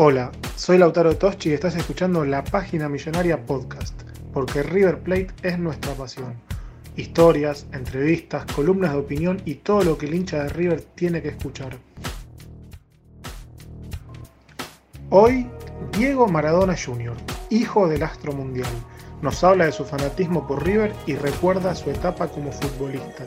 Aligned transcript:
Hola, 0.00 0.30
soy 0.54 0.78
Lautaro 0.78 1.16
Toschi 1.16 1.50
y 1.50 1.54
estás 1.54 1.74
escuchando 1.74 2.24
la 2.24 2.44
página 2.44 2.88
Millonaria 2.88 3.44
Podcast, 3.44 4.00
porque 4.32 4.62
River 4.62 5.00
Plate 5.00 5.26
es 5.42 5.58
nuestra 5.58 5.92
pasión. 5.94 6.34
Historias, 6.94 7.66
entrevistas, 7.72 8.46
columnas 8.54 8.92
de 8.92 8.98
opinión 8.98 9.42
y 9.44 9.56
todo 9.56 9.82
lo 9.82 9.98
que 9.98 10.06
el 10.06 10.14
hincha 10.14 10.44
de 10.44 10.50
River 10.50 10.82
tiene 10.94 11.20
que 11.20 11.30
escuchar. 11.30 11.76
Hoy, 15.10 15.50
Diego 15.98 16.28
Maradona 16.28 16.76
Jr., 16.76 17.16
hijo 17.50 17.88
del 17.88 18.04
astro 18.04 18.32
mundial, 18.32 18.70
nos 19.20 19.42
habla 19.42 19.64
de 19.64 19.72
su 19.72 19.84
fanatismo 19.84 20.46
por 20.46 20.64
River 20.64 20.92
y 21.06 21.16
recuerda 21.16 21.74
su 21.74 21.90
etapa 21.90 22.28
como 22.28 22.52
futbolista. 22.52 23.26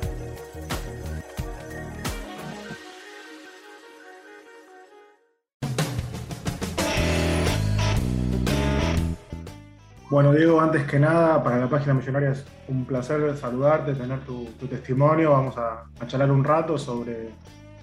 Bueno, 10.11 10.33
Diego, 10.33 10.59
antes 10.59 10.85
que 10.87 10.99
nada, 10.99 11.41
para 11.41 11.57
la 11.57 11.69
página 11.69 11.93
Millonaria 11.93 12.31
es 12.31 12.43
un 12.67 12.83
placer 12.83 13.37
saludarte, 13.37 13.93
tener 13.93 14.19
tu, 14.25 14.43
testimonio. 14.69 15.31
Vamos 15.31 15.55
a, 15.57 15.85
charlar 16.05 16.29
un 16.31 16.43
rato 16.43 16.77
sobre 16.77 17.29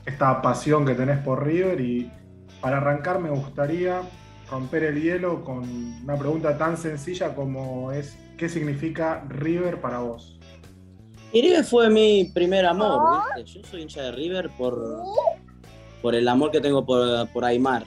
esta 0.05 0.43
pasión 0.43 0.85
que 0.85 0.95
tenés 0.95 1.21
por 1.21 1.43
River 1.43 1.81
y 1.81 2.13
para 2.61 2.77
arrancar 2.77 3.19
me 3.19 3.31
gustaría 3.31 4.03
romper 4.51 4.85
el 4.85 5.03
hielo 5.03 5.43
con 5.43 5.65
una 6.05 6.19
pregunta 6.19 6.59
tan 6.59 6.77
sencilla 6.77 7.35
como 7.35 7.93
es 7.93 8.19
¿qué 8.37 8.51
significa 8.51 9.25
River 9.31 9.81
para 9.81 10.01
vos? 10.01 10.39
River 11.33 11.65
fue 11.65 11.89
mi 11.89 12.31
primer 12.35 12.67
amor, 12.67 13.23
¿viste? 13.37 13.59
Yo 13.59 13.67
soy 13.67 13.81
hincha 13.81 14.03
de 14.03 14.13
River 14.13 14.51
por, 14.59 15.03
por 16.03 16.15
el 16.15 16.29
amor 16.29 16.51
que 16.51 16.61
tengo 16.61 16.85
por, 16.85 17.27
por 17.31 17.47
Aymar. 17.47 17.85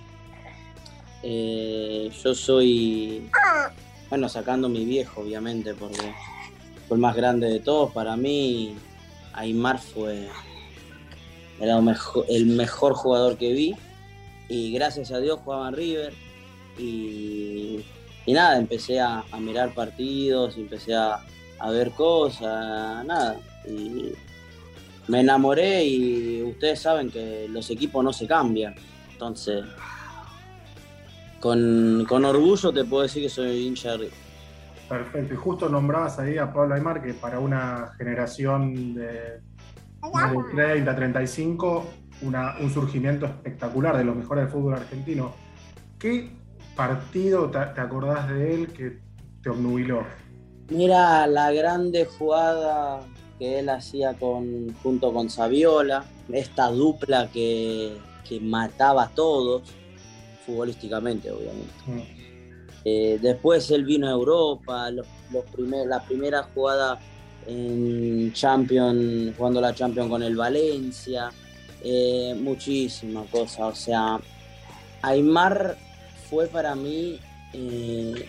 Eh, 1.21 2.09
yo 2.23 2.33
soy 2.33 3.29
bueno, 4.11 4.27
sacando 4.27 4.67
mi 4.67 4.83
viejo, 4.83 5.21
obviamente, 5.21 5.73
porque 5.73 6.13
fue 6.87 6.97
el 6.97 7.01
más 7.01 7.15
grande 7.15 7.47
de 7.47 7.61
todos. 7.61 7.93
Para 7.93 8.17
mí, 8.17 8.75
Aymar 9.33 9.79
fue 9.79 10.27
era 11.61 11.79
el 12.27 12.45
mejor, 12.47 12.93
jugador 12.93 13.37
que 13.37 13.53
vi. 13.53 13.73
Y 14.49 14.73
gracias 14.73 15.11
a 15.13 15.19
Dios 15.19 15.39
jugaba 15.45 15.69
en 15.69 15.75
River. 15.75 16.13
Y, 16.77 17.85
nada, 18.27 18.57
empecé 18.57 18.99
a, 18.99 19.23
mirar 19.39 19.73
partidos, 19.73 20.57
empecé 20.57 20.93
a, 20.93 21.23
ver 21.71 21.91
cosas, 21.91 23.05
nada. 23.05 23.39
Y 23.65 24.11
me 25.07 25.21
enamoré 25.21 25.85
y 25.85 26.43
ustedes 26.43 26.81
saben 26.81 27.09
que 27.09 27.47
los 27.49 27.69
equipos 27.69 28.03
no 28.03 28.11
se 28.11 28.27
cambian. 28.27 28.75
Entonces, 29.09 29.63
con, 31.41 32.25
orgullo 32.25 32.71
te 32.71 32.85
puedo 32.85 33.03
decir 33.03 33.23
que 33.23 33.29
soy 33.29 33.67
hincha 33.67 33.97
de 33.97 34.09
Perfecto, 34.87 35.33
y 35.33 35.37
justo 35.37 35.69
nombrabas 35.69 36.19
ahí 36.19 36.37
a 36.37 36.51
Pablo 36.51 36.75
Aymar, 36.75 37.01
que 37.01 37.13
para 37.13 37.39
una 37.39 37.93
generación 37.97 38.93
de, 38.93 39.39
30, 40.53 40.95
35, 40.95 41.85
un 42.23 42.69
surgimiento 42.69 43.25
espectacular 43.25 43.97
de 43.97 44.03
los 44.03 44.17
mejores 44.17 44.43
del 44.43 44.51
fútbol 44.51 44.73
argentino. 44.73 45.33
¿Qué 45.97 46.31
partido 46.75 47.49
te, 47.49 47.57
acordás 47.57 48.29
de 48.29 48.53
él 48.53 48.67
que 48.73 48.99
te 49.41 49.49
obnubiló? 49.49 50.03
Mira, 50.69 51.25
la 51.25 51.53
grande 51.53 52.05
jugada 52.05 52.99
que 53.39 53.59
él 53.59 53.69
hacía 53.69 54.13
con, 54.15 54.73
junto 54.83 55.13
con 55.13 55.29
Saviola, 55.29 56.03
esta 56.33 56.67
dupla 56.67 57.29
que, 57.31 57.97
que 58.27 58.41
mataba 58.41 59.03
a 59.03 59.09
todos 59.09 59.63
futbolísticamente, 60.45 61.31
obviamente. 61.31 61.73
Mm. 61.87 62.21
Eh, 62.83 63.19
después 63.21 63.69
él 63.71 63.85
vino 63.85 64.07
a 64.07 64.11
Europa, 64.11 64.89
los, 64.89 65.05
la 65.85 66.03
primera 66.03 66.43
jugada 66.53 66.99
en 67.47 68.31
Champions, 68.33 69.35
jugando 69.37 69.61
la 69.61 69.73
Champions 69.73 70.09
con 70.09 70.23
el 70.23 70.35
Valencia, 70.35 71.31
eh, 71.83 72.35
muchísimas 72.39 73.27
cosas. 73.29 73.59
O 73.59 73.75
sea, 73.75 74.19
Aymar 75.01 75.77
fue 76.29 76.47
para 76.47 76.75
mí, 76.75 77.19
eh, 77.53 78.25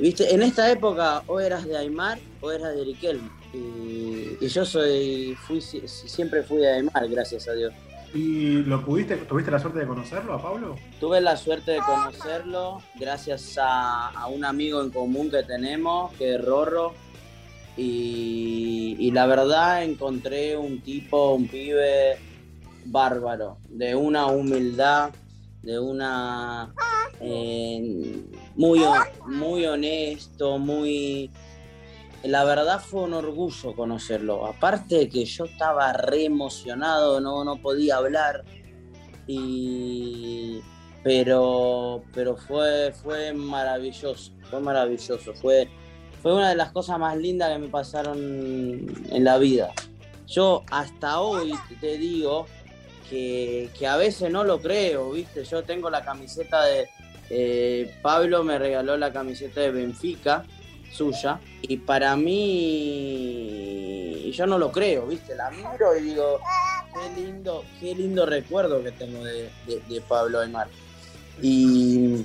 viste, 0.00 0.32
en 0.32 0.42
esta 0.42 0.70
época 0.70 1.22
o 1.26 1.40
eras 1.40 1.64
de 1.64 1.76
Aymar 1.76 2.18
o 2.40 2.50
eras 2.52 2.74
de 2.76 2.84
Riquelme. 2.84 3.30
Y, 3.52 4.44
y 4.44 4.48
yo 4.48 4.64
soy, 4.64 5.34
fui, 5.46 5.60
siempre 5.60 6.42
fui 6.42 6.58
de 6.58 6.68
Aymar, 6.68 7.08
gracias 7.08 7.48
a 7.48 7.54
Dios. 7.54 7.72
¿Y 8.16 8.62
lo 8.62 8.82
pudiste, 8.82 9.16
tuviste 9.16 9.50
la 9.50 9.58
suerte 9.58 9.80
de 9.80 9.86
conocerlo 9.86 10.32
a 10.32 10.42
Pablo? 10.42 10.76
Tuve 10.98 11.20
la 11.20 11.36
suerte 11.36 11.72
de 11.72 11.80
conocerlo 11.80 12.80
gracias 12.94 13.58
a, 13.60 14.26
un 14.32 14.42
amigo 14.42 14.80
en 14.82 14.88
común 14.88 15.30
que 15.30 15.42
tenemos, 15.42 16.14
que 16.14 16.36
es 16.36 16.44
Rorro. 16.44 16.94
Y, 17.76 19.10
la 19.12 19.26
verdad 19.26 19.84
encontré 19.84 20.56
un 20.56 20.80
tipo, 20.80 21.34
un 21.34 21.46
pibe 21.46 22.16
bárbaro, 22.86 23.58
de 23.68 23.94
una 23.94 24.26
humildad, 24.26 25.10
de 25.62 25.78
una... 25.78 26.72
Eh, 27.20 28.22
muy, 28.54 28.80
muy 29.26 29.66
honesto, 29.66 30.58
muy 30.58 31.30
la 32.22 32.44
verdad 32.44 32.80
fue 32.80 33.02
un 33.02 33.14
orgullo 33.14 33.74
conocerlo. 33.74 34.46
Aparte 34.46 34.96
de 34.96 35.08
que 35.08 35.24
yo 35.24 35.44
estaba 35.44 35.92
re 35.92 36.24
emocionado, 36.24 37.20
no, 37.20 37.44
no 37.44 37.60
podía 37.60 37.96
hablar. 37.96 38.44
Y, 39.26 40.60
pero 41.02 42.04
pero 42.12 42.36
fue, 42.36 42.92
fue 42.92 43.32
maravilloso, 43.32 44.32
fue 44.50 44.60
maravilloso. 44.60 45.34
Fue, 45.34 45.68
fue 46.22 46.34
una 46.34 46.50
de 46.50 46.56
las 46.56 46.72
cosas 46.72 46.98
más 46.98 47.16
lindas 47.16 47.52
que 47.52 47.58
me 47.58 47.68
pasaron 47.68 48.18
en 48.18 49.24
la 49.24 49.38
vida. 49.38 49.72
Yo 50.26 50.64
hasta 50.70 51.20
hoy 51.20 51.54
te 51.80 51.98
digo 51.98 52.46
que, 53.08 53.70
a 53.88 53.96
veces 53.96 54.30
no 54.30 54.44
lo 54.44 54.60
creo, 54.60 55.12
¿viste? 55.12 55.44
Yo 55.44 55.62
tengo 55.62 55.90
la 55.90 56.04
camiseta 56.04 56.64
de... 56.64 56.88
Eh, 57.28 57.92
Pablo 58.02 58.44
me 58.44 58.56
regaló 58.56 58.96
la 58.96 59.12
camiseta 59.12 59.60
de 59.60 59.72
Benfica 59.72 60.44
suya. 60.92 61.40
Y 61.62 61.78
para 61.78 62.16
mí, 62.16 63.56
yo 64.32 64.46
no 64.46 64.58
lo 64.58 64.70
creo, 64.72 65.06
¿viste? 65.06 65.34
La 65.34 65.50
miro 65.50 65.96
y 65.96 66.02
digo, 66.02 66.40
qué 66.94 67.20
lindo, 67.20 67.64
qué 67.80 67.94
lindo 67.94 68.26
recuerdo 68.26 68.82
que 68.82 68.92
tengo 68.92 69.24
de, 69.24 69.50
Pablo 70.08 70.40
Aymar. 70.40 70.68
Y, 71.42 72.24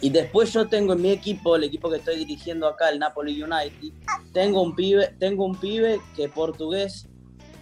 y 0.00 0.10
después 0.10 0.52
yo 0.52 0.68
tengo 0.68 0.92
en 0.94 1.02
mi 1.02 1.10
equipo, 1.10 1.56
el 1.56 1.64
equipo 1.64 1.90
que 1.90 1.96
estoy 1.96 2.16
dirigiendo 2.16 2.66
acá, 2.66 2.90
el 2.90 2.98
Napoli 2.98 3.42
United, 3.42 3.92
tengo 4.32 4.62
un 4.62 4.74
pibe, 4.74 5.14
tengo 5.18 5.44
un 5.44 5.56
pibe 5.56 6.00
que 6.16 6.24
es 6.24 6.30
portugués, 6.30 7.06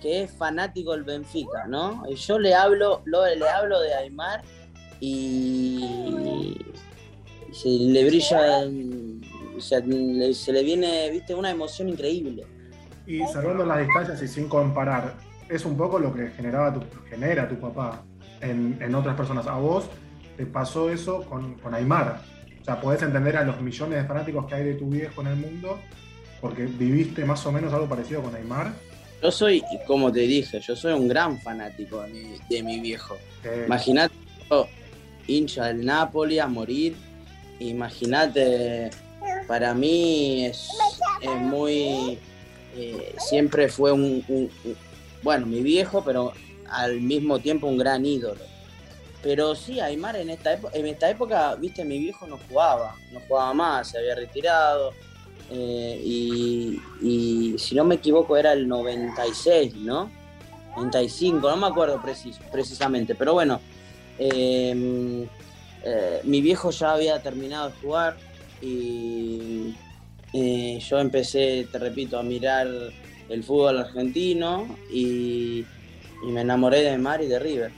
que 0.00 0.23
es 0.23 0.31
fanático 0.32 0.93
del 0.93 1.03
Benfica, 1.03 1.67
¿no? 1.67 2.05
Y 2.09 2.15
yo 2.15 2.38
le 2.38 2.55
hablo, 2.55 3.03
le 3.06 3.49
hablo 3.49 3.81
de 3.81 3.94
Aymar 3.94 4.43
y 5.00 6.56
se 7.53 7.69
le 7.69 8.05
brilla 8.05 8.67
se 9.60 10.52
le 10.52 10.62
viene, 10.62 11.10
viste, 11.10 11.34
una 11.34 11.50
emoción 11.50 11.88
increíble. 11.88 12.46
Y 13.06 13.20
salvando 13.26 13.64
las 13.64 13.78
distancias 13.81 14.22
y 14.22 14.28
sin 14.28 14.49
comparar, 14.49 15.14
es 15.49 15.64
un 15.64 15.76
poco 15.76 15.99
lo 15.99 16.14
que 16.14 16.28
generaba 16.28 16.75
tu, 16.75 16.82
genera 17.08 17.49
tu 17.49 17.56
papá 17.56 18.02
en, 18.40 18.94
otras 18.94 19.16
personas. 19.16 19.46
A 19.46 19.56
vos 19.56 19.88
te 20.37 20.46
pasó 20.46 20.90
eso 20.90 21.22
con, 21.25 21.55
con 21.55 21.75
Aymar. 21.75 22.20
O 22.60 22.64
sea, 22.64 22.81
podés 22.81 23.02
entender 23.02 23.37
a 23.37 23.44
los 23.44 23.60
millones 23.60 24.02
de 24.02 24.06
fanáticos 24.06 24.46
que 24.46 24.55
hay 24.56 24.64
de 24.64 24.75
tu 24.75 24.88
viejo 24.90 25.22
en 25.22 25.28
el 25.28 25.37
mundo, 25.37 25.78
porque 26.40 26.66
viviste 26.66 27.25
más 27.25 27.44
o 27.46 27.52
menos 27.52 27.72
algo 27.72 27.88
parecido 27.88 28.22
con 28.22 28.34
Aymar. 28.34 28.72
yo 29.22 29.31
soy, 29.31 29.62
como 29.87 30.12
te 30.12 30.20
dije, 30.20 30.60
yo 30.60 30.76
soy 30.76 30.93
un 30.93 31.08
gran 31.08 31.38
fanático 31.40 32.02
de 32.02 32.62
mi, 32.62 32.81
viejo. 32.81 33.16
Imagínate, 33.66 34.14
hincha 35.26 35.66
del 35.66 35.84
Napoli 35.84 36.38
a 36.38 36.46
morir. 36.46 36.94
Imagínate, 37.60 38.90
para 39.49 39.75
mí 39.75 40.45
es, 40.45 40.69
muy. 41.41 42.19
Eh, 42.77 43.15
siempre 43.19 43.69
fue 43.69 43.91
un, 43.91 44.23
Bueno, 45.23 45.47
mi 45.47 45.62
viejo, 45.62 46.05
pero 46.05 46.33
al 46.71 47.00
mismo 47.00 47.41
tiempo 47.41 47.67
un 47.67 47.79
gran 47.79 48.05
ídolo. 48.05 48.43
Pero 49.23 49.56
sí, 49.56 49.81
Aymar 49.81 50.17
en 50.17 50.31
esta, 50.31 50.53
época, 50.53 50.79
en 50.79 50.87
esta 50.87 51.11
época, 51.11 51.56
viste, 51.56 51.85
mi 51.85 51.99
viejo 51.99 52.27
no 52.29 52.39
jugaba, 52.49 52.95
no 53.11 53.21
jugaba 53.27 53.53
más, 53.55 53.91
se 53.91 53.99
había 53.99 54.15
retirado. 54.15 54.93
Eh, 55.51 56.01
y, 56.05 57.56
si 57.59 57.75
no 57.75 57.85
me 57.85 57.97
equivoco 57.97 58.37
era 58.37 58.53
el 58.53 58.69
96, 58.69 59.75
¿no? 59.77 60.11
95, 60.77 61.51
no 61.51 61.56
me 61.56 61.67
acuerdo 61.67 62.01
precisamente, 62.53 63.15
pero 63.17 63.33
bueno, 63.33 63.61
eh, 64.19 65.27
mi 66.23 66.41
viejo 66.41 66.71
ya 66.71 66.93
había 66.93 67.21
terminado 67.21 67.71
de 67.71 67.75
jugar 67.81 68.17
y 68.60 69.75
eh, 70.32 70.78
yo 70.81 70.99
empecé, 70.99 71.66
te 71.70 71.78
repito, 71.78 72.19
a 72.19 72.22
mirar 72.22 72.69
el 73.28 73.44
fútbol 73.44 73.78
argentino 73.78 74.66
y, 74.90 75.64
me 76.25 76.40
enamoré 76.40 76.82
de 76.82 76.99
Mar 76.99 77.22
y 77.22 77.28
de 77.28 77.38
River. 77.38 77.70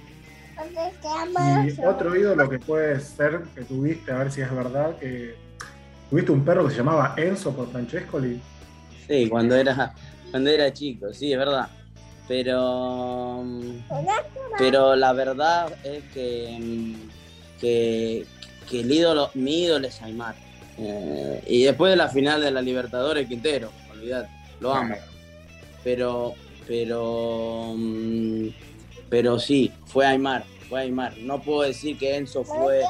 Y 1.76 1.84
otro 1.84 2.16
ídolo 2.16 2.48
que 2.48 2.58
puede 2.58 2.98
ser 3.00 3.42
que 3.54 3.62
tuviste, 3.62 4.12
a 4.12 4.18
ver 4.18 4.32
si 4.32 4.40
es 4.40 4.54
verdad, 4.54 4.96
que 4.98 5.34
¿Tuviste 6.10 6.32
un 6.32 6.44
perro 6.44 6.64
que 6.64 6.72
se 6.72 6.78
llamaba 6.78 7.14
Enzo 7.16 7.54
por 7.54 7.70
Francescoli? 7.70 8.40
Sí, 9.06 9.28
cuando 9.28 9.54
era, 9.54 9.94
cuando 10.32 10.50
era 10.50 10.72
chico, 10.72 11.14
sí, 11.14 11.32
es 11.32 11.38
verdad. 11.38 11.68
Pero, 12.26 13.44
pero 14.58 14.96
la 14.96 15.12
verdad 15.12 15.72
es 15.84 16.02
que, 16.12 16.96
que, 17.60 18.26
el 18.72 18.90
ídolo, 18.90 19.30
mi 19.34 19.62
ídolo 19.62 19.86
es 19.86 20.02
Aymar. 20.02 20.34
Eh, 20.82 21.44
y 21.46 21.62
después 21.64 21.90
de 21.90 21.96
la 21.96 22.08
final 22.08 22.40
de 22.40 22.50
la 22.50 22.62
Libertadores, 22.62 23.28
Quintero, 23.28 23.70
olvidate, 23.92 24.30
lo 24.60 24.72
amo. 24.72 24.94
Pero, 25.84 26.34
pero, 26.66 27.74
pero 29.10 29.38
sí, 29.38 29.70
fue 29.84 30.06
Aymar, 30.06 30.44
fue 30.68 30.80
Aymar. 30.80 31.18
No 31.18 31.40
puedo 31.40 31.62
decir 31.62 31.98
que 31.98 32.16
Enzo 32.16 32.44
fue, 32.44 32.80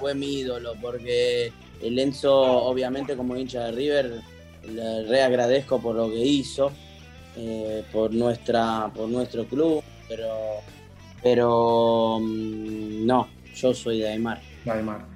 fue 0.00 0.14
mi 0.14 0.40
ídolo, 0.40 0.74
porque 0.80 1.52
el 1.82 1.98
Enzo, 1.98 2.32
obviamente, 2.32 3.16
como 3.16 3.36
hincha 3.36 3.64
de 3.64 3.72
River, 3.72 4.20
le 4.68 5.04
reagradezco 5.06 5.80
por 5.80 5.96
lo 5.96 6.08
que 6.08 6.24
hizo, 6.24 6.70
eh, 7.36 7.82
por, 7.92 8.14
nuestra, 8.14 8.88
por 8.94 9.08
nuestro 9.08 9.46
club, 9.46 9.82
pero, 10.08 10.32
pero 11.22 12.18
mm, 12.20 13.04
no, 13.04 13.28
yo 13.52 13.74
soy 13.74 13.98
de 14.00 14.10
Aymar. 14.10 14.40
De 14.64 14.70
Aymar. 14.70 15.11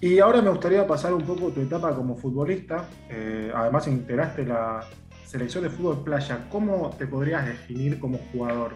Y 0.00 0.18
ahora 0.18 0.42
me 0.42 0.50
gustaría 0.50 0.86
pasar 0.86 1.14
un 1.14 1.22
poco 1.22 1.50
tu 1.50 1.60
etapa 1.60 1.94
como 1.94 2.16
futbolista. 2.16 2.88
Eh, 3.08 3.50
además, 3.54 3.86
integraste 3.88 4.44
la 4.44 4.86
selección 5.24 5.64
de 5.64 5.70
fútbol 5.70 6.04
playa. 6.04 6.46
¿Cómo 6.50 6.94
te 6.98 7.06
podrías 7.06 7.46
definir 7.46 7.98
como 7.98 8.18
jugador? 8.32 8.72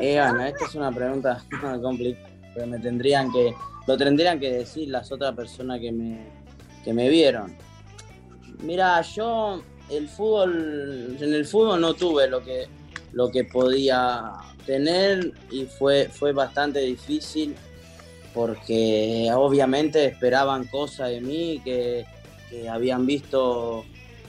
Eh, 0.00 0.18
Ana, 0.18 0.48
esta 0.48 0.64
es 0.66 0.74
una 0.74 0.92
pregunta 0.92 1.42
complicada, 1.82 2.28
pero 2.54 2.66
me 2.66 2.78
tendrían 2.78 3.32
que 3.32 3.54
lo 3.86 3.96
tendrían 3.96 4.40
que 4.40 4.50
decir 4.50 4.88
las 4.88 5.10
otras 5.12 5.34
personas 5.34 5.80
que 5.80 5.92
me, 5.92 6.26
me 6.86 7.08
vieron. 7.08 7.54
Mira, 8.62 9.00
yo 9.02 9.62
el 9.90 10.08
fútbol, 10.08 11.16
en 11.20 11.34
el 11.34 11.44
fútbol 11.44 11.80
no 11.80 11.94
tuve 11.94 12.28
lo 12.28 12.42
que, 12.42 12.66
lo 13.12 13.30
que 13.30 13.44
podía 13.44 14.32
tener 14.64 15.32
y 15.50 15.66
fue, 15.66 16.08
fue 16.10 16.32
bastante 16.32 16.80
difícil 16.80 17.54
porque 18.34 19.30
obviamente 19.34 20.04
esperaban 20.04 20.64
cosas 20.64 21.10
de 21.10 21.20
mí 21.20 21.60
que, 21.64 22.04
habían 22.70 23.04
visto 23.04 23.84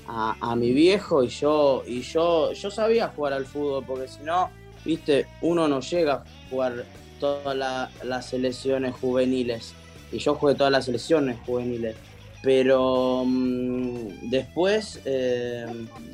a, 0.07 0.55
mi 0.55 0.71
viejo 0.71 1.23
y 1.23 1.27
yo 1.27 1.83
y 1.85 2.01
yo 2.01 2.53
yo 2.53 2.71
sabía 2.71 3.09
jugar 3.09 3.33
al 3.33 3.45
fútbol 3.45 3.83
porque 3.85 4.07
si 4.07 4.23
no 4.23 4.49
viste 4.83 5.27
uno 5.41 5.67
no 5.67 5.79
llega 5.79 6.13
a 6.13 6.23
jugar 6.49 6.85
todas 7.19 7.55
las 8.03 8.25
selecciones 8.25 8.93
juveniles. 8.95 9.73
Y 10.11 10.19
yo 10.19 10.35
jugué 10.35 10.55
todas 10.55 10.71
las 10.71 10.85
selecciones 10.85 11.37
juveniles. 11.45 11.95
Pero 12.41 13.23
mm, 13.25 14.29
después, 14.29 15.01
eh, 15.05 15.65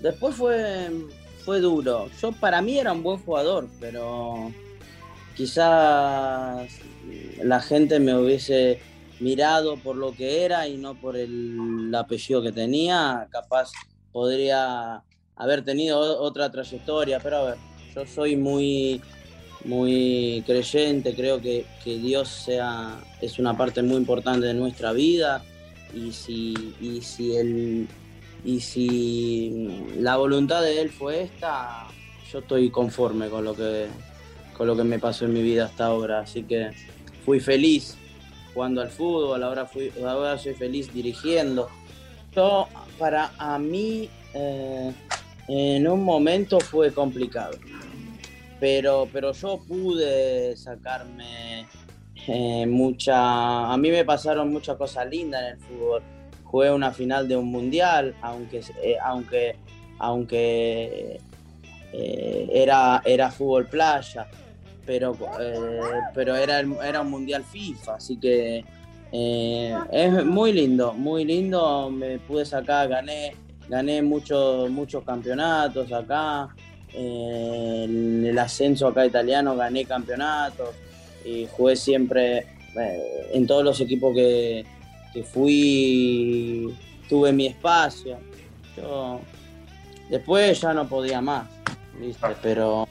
después 0.01 0.35
fue, 0.35 0.89
fue 1.43 1.59
duro. 1.59 2.09
Yo 2.21 2.31
para 2.31 2.61
mí 2.61 2.79
era 2.79 2.93
un 2.93 3.03
buen 3.03 3.19
jugador, 3.19 3.67
pero 3.79 4.51
quizás 5.35 6.69
la 7.43 7.61
gente 7.61 7.99
me 7.99 8.15
hubiese 8.15 8.79
mirado 9.19 9.77
por 9.77 9.95
lo 9.95 10.13
que 10.13 10.43
era 10.43 10.67
y 10.67 10.77
no 10.77 10.95
por 10.95 11.15
el 11.15 11.93
apellido 11.95 12.41
que 12.41 12.51
tenía. 12.51 13.27
Capaz 13.31 13.71
podría 14.11 15.03
haber 15.35 15.63
tenido 15.63 15.99
otra 16.21 16.51
trayectoria, 16.51 17.19
pero 17.19 17.37
a 17.37 17.43
ver, 17.43 17.57
yo 17.95 18.05
soy 18.05 18.35
muy 18.35 19.01
muy 19.65 20.43
creyente, 20.45 21.13
creo 21.15 21.41
que, 21.41 21.65
Dios 21.85 22.29
sea, 22.29 22.99
es 23.21 23.37
una 23.39 23.55
parte 23.55 23.81
muy 23.83 23.97
importante 23.97 24.47
de 24.47 24.53
nuestra 24.53 24.91
vida 24.91 25.43
y 25.93 26.11
si, 26.11 26.75
y 26.79 27.01
si, 27.01 27.87
y 28.43 28.59
si 28.59 29.85
la 29.97 30.17
voluntad 30.17 30.61
de 30.61 30.81
Él 30.81 30.89
fue 30.89 31.23
esta, 31.23 31.87
yo 32.31 32.39
estoy 32.39 32.69
conforme 32.69 33.29
con 33.29 33.43
lo 33.43 33.53
que, 33.53 33.87
con 34.57 34.67
lo 34.67 34.75
que 34.75 34.83
me 34.83 34.99
pasó 34.99 35.25
en 35.25 35.33
mi 35.33 35.41
vida 35.41 35.65
hasta 35.65 35.85
ahora, 35.85 36.19
así 36.19 36.43
que 36.43 36.71
fui 37.25 37.39
feliz 37.39 37.97
jugando 38.53 38.81
al 38.81 38.89
fútbol, 38.89 39.43
ahora, 39.43 39.65
fui, 39.65 39.91
ahora 40.05 40.37
soy 40.37 40.53
feliz 40.53 40.93
dirigiendo. 40.93 41.69
Yo, 42.35 42.67
para 42.97 43.31
a 43.37 43.57
mí, 43.57 44.09
eh, 44.33 44.91
en 45.47 45.87
un 45.87 46.03
momento 46.03 46.59
fue 46.59 46.93
complicado 46.93 47.57
pero, 48.59 49.09
pero 49.11 49.31
yo 49.33 49.59
pude 49.67 50.55
sacarme 50.55 51.65
eh, 52.27 52.67
mucha... 52.67 53.73
A 53.73 53.75
mí 53.75 53.89
me 53.89 54.05
pasaron 54.05 54.53
muchas 54.53 54.77
cosas 54.77 55.09
lindas 55.09 55.41
en 55.41 55.47
el 55.47 55.57
fútbol. 55.57 56.03
Jugué 56.43 56.71
una 56.71 56.91
final 56.91 57.27
de 57.27 57.35
un 57.35 57.47
mundial, 57.47 58.15
aunque, 58.21 58.61
eh, 58.83 58.97
aunque, 59.03 59.55
aunque 59.97 61.19
era, 61.91 63.01
era 63.03 63.31
fútbol 63.31 63.65
playa, 63.65 64.27
pero, 64.91 65.15
pero 66.13 66.35
era, 66.35 66.59
era 66.59 66.99
un 66.99 67.09
mundial 67.09 67.45
FIFA, 67.45 67.95
así 67.95 68.17
que 68.17 68.65
es 69.09 70.25
muy 70.25 70.51
lindo, 70.51 70.91
muy 70.93 71.23
lindo. 71.23 71.89
Me 71.89 72.19
pude 72.19 72.45
sacar, 72.45 72.89
gané, 72.89 73.33
gané 73.69 74.01
muchos, 74.01 74.69
muchos 74.69 75.01
campeonatos 75.05 75.93
acá 75.93 76.49
en 76.93 78.25
el 78.25 78.37
ascenso 78.37 78.89
acá 78.89 79.05
italiano 79.05 79.55
gané 79.55 79.85
campeonatos 79.85 80.75
y 81.23 81.47
jugué 81.55 81.77
siempre 81.77 82.39
eh, 82.77 83.29
en 83.31 83.47
todos 83.47 83.63
los 83.63 83.79
equipos 83.79 84.13
que, 84.13 84.65
fui, 85.23 86.75
tuve 87.07 87.31
mi 87.31 87.47
espacio. 87.47 88.17
después 90.09 90.59
ya 90.59 90.73
no 90.73 90.85
podía 90.85 91.21
más, 91.21 91.47
Pero, 92.43 92.89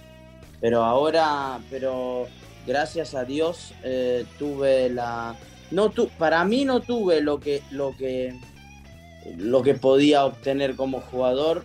pero 0.61 0.85
ahora, 0.85 1.59
pero 1.71 2.27
gracias 2.67 3.15
a 3.15 3.25
Dios 3.25 3.73
eh, 3.83 4.25
tuve 4.39 4.91
la... 4.91 5.37
No 5.71 5.91
tu, 5.91 6.09
para 6.09 6.45
mí 6.45 6.65
no 6.65 6.81
tuve 6.81 7.21
lo 7.21 7.39
que, 7.39 7.63
lo 7.71 7.97
que, 7.97 8.35
lo 9.37 9.63
que 9.63 9.75
podía 9.75 10.25
obtener 10.25 10.75
como 10.75 11.01
jugador 11.01 11.65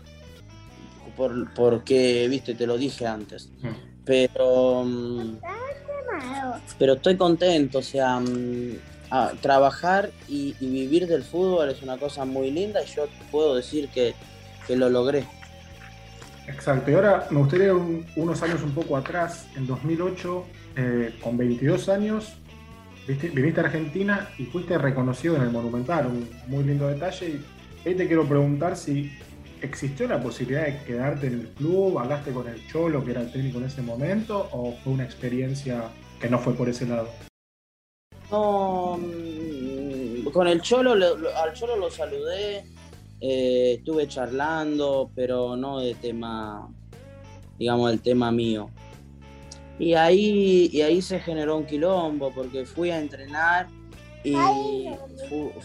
por, 1.16 1.54
porque, 1.54 2.28
viste, 2.30 2.54
te 2.56 2.68
lo 2.68 2.78
dije 2.78 3.08
antes. 3.08 3.50
Hmm. 3.62 3.70
Pero, 4.06 4.84
mm, 4.86 5.38
pero 6.78 6.94
estoy 6.94 7.18
contento, 7.18 7.80
o 7.80 7.84
sea, 7.84 8.20
mm, 8.20 8.78
trabajar 9.42 10.12
y, 10.28 10.54
vivir 10.60 11.08
del 11.08 11.24
fútbol 11.24 11.70
es 11.70 11.82
una 11.82 11.98
cosa 11.98 12.26
muy 12.26 12.52
linda 12.52 12.84
y 12.84 12.88
yo 12.88 13.08
puedo 13.32 13.56
decir 13.56 13.90
que, 13.90 14.14
lo 14.70 14.90
logré. 14.90 15.26
Exacto, 16.48 16.92
y 16.92 16.94
ahora 16.94 17.28
me 17.32 17.40
gustaría 17.40 17.74
unos 17.74 18.44
años 18.44 18.62
un 18.62 18.72
poco 18.72 18.96
atrás, 18.98 19.48
en 19.56 19.66
2008, 19.66 20.46
eh, 20.78 21.16
con 21.22 21.38
22 21.38 21.90
años, 21.90 22.38
viniste 23.08 23.62
a 23.62 23.64
Argentina 23.64 24.30
y 24.38 24.46
fuiste 24.46 24.78
reconocido 24.78 25.36
en 25.36 25.44
el 25.44 25.52
Monumental, 25.52 26.08
un 26.08 26.30
muy 26.48 26.64
lindo 26.64 26.88
detalle. 26.88 27.40
Y 27.84 27.90
ahí 27.90 27.96
te 27.96 28.08
quiero 28.08 28.26
preguntar 28.26 28.76
si 28.78 29.12
¿Existió 29.62 30.08
la 30.08 30.22
posibilidad 30.22 30.66
de 30.66 30.78
quedarte 30.84 31.28
en 31.28 31.34
el 31.34 31.48
club? 31.50 31.98
¿Hablaste 31.98 32.32
con 32.32 32.48
el 32.48 32.68
Cholo, 32.68 33.04
que 33.04 33.12
era 33.12 33.22
el 33.22 33.32
técnico 33.32 33.58
en 33.58 33.66
ese 33.66 33.82
momento? 33.82 34.48
¿O 34.52 34.74
fue 34.84 34.94
una 34.94 35.06
experiencia 35.06 35.90
que 36.20 36.30
no 36.30 36.38
fue 36.38 36.54
por 36.54 36.70
ese 36.70 36.86
lado? 36.86 37.10
No, 38.30 39.00
mm, 39.00 40.30
con 40.32 40.48
el 40.48 40.62
Cholo, 40.62 40.92
al 40.92 41.54
Cholo 41.54 41.78
lo 41.78 41.90
saludé, 41.90 42.66
eh, 43.22 43.76
estuve 43.78 44.08
charlando, 44.08 45.10
pero 45.16 45.56
no 45.56 45.80
de 45.80 45.96
tema, 45.96 46.70
digamos, 47.58 47.92
el 47.92 48.02
tema 48.02 48.32
mío. 48.32 48.70
Y 49.78 49.94
ahí, 49.94 50.70
y 50.72 50.82
ahí 50.82 51.02
se 51.02 51.20
generó 51.20 51.58
un 51.58 51.66
quilombo 51.66 52.32
porque 52.32 52.66
fui 52.66 52.92
a 52.92 53.00
entrenar 53.00 53.68
y 54.24 54.36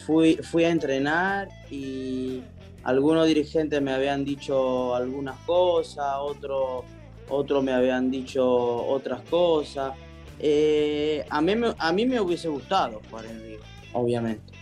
fui, 0.07 0.37
fui 0.37 0.65
a 0.65 0.71
entrenar 0.71 1.49
y 1.71 2.43
algunos 2.83 3.27
dirigentes 3.27 3.81
me 3.81 3.93
habían 3.93 4.25
dicho 4.25 4.95
algunas 4.95 5.39
cosas, 5.41 6.17
otros 6.19 6.85
otro 7.31 7.63
me 7.63 7.73
habían 7.73 8.11
dicho 8.11 8.45
otras 8.45 9.23
cosas. 9.23 9.95
Eh, 10.39 11.25
a, 11.31 11.41
mí, 11.41 11.53
a 11.79 11.93
mí 11.93 12.07
me 12.07 12.21
hubiese 12.21 12.49
gustado 12.49 13.01
jugar 13.09 13.27
en 13.27 13.41
River, 13.43 13.61
obviamente. 13.93 14.53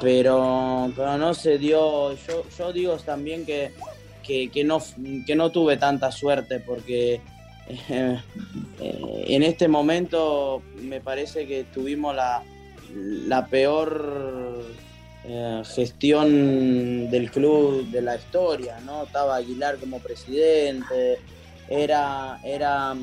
Pero, 0.00 0.92
pero 0.96 1.18
no 1.18 1.34
se 1.34 1.58
dio. 1.58 2.14
Yo, 2.14 2.44
yo 2.56 2.72
digo 2.72 2.96
también 2.98 3.44
que, 3.44 3.72
que, 4.22 4.64
no, 4.64 4.82
que 5.26 5.34
no 5.34 5.50
tuve 5.50 5.76
tanta 5.76 6.10
suerte 6.12 6.60
porque 6.60 7.20
eh, 7.88 8.20
en 8.78 9.42
este 9.42 9.68
momento 9.68 10.62
me 10.80 11.00
parece 11.00 11.46
que 11.46 11.64
tuvimos 11.64 12.14
la, 12.14 12.42
la 12.94 13.46
peor 13.46 14.64
eh, 15.24 15.62
gestión 15.64 17.10
del 17.10 17.30
club 17.30 17.90
de 17.90 18.02
la 18.02 18.16
historia, 18.16 18.80
¿no? 18.80 19.04
Estaba 19.04 19.36
Aguilar 19.36 19.76
como 19.76 19.98
presidente, 19.98 21.18
era, 21.68 22.40
era, 22.42 22.96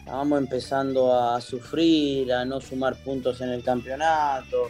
estábamos 0.00 0.38
empezando 0.40 1.14
a 1.14 1.40
sufrir, 1.40 2.32
a 2.32 2.44
no 2.44 2.60
sumar 2.60 2.96
puntos 2.96 3.40
en 3.40 3.50
el 3.50 3.62
campeonato, 3.62 4.68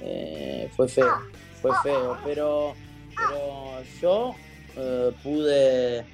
eh, 0.00 0.70
fue 0.74 0.88
feo, 0.88 1.14
fue 1.60 1.70
feo, 1.82 2.18
pero, 2.24 2.74
pero 3.16 3.82
yo 4.00 4.34
eh, 4.76 5.12
pude, 5.22 6.04